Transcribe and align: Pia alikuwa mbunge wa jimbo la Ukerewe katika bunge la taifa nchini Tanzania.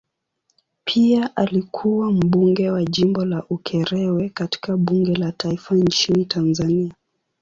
Pia 0.83 1.35
alikuwa 1.35 2.11
mbunge 2.11 2.69
wa 2.71 2.83
jimbo 2.85 3.25
la 3.25 3.43
Ukerewe 3.49 4.29
katika 4.29 4.77
bunge 4.77 5.15
la 5.15 5.31
taifa 5.31 5.75
nchini 5.75 6.25
Tanzania. 6.25 6.93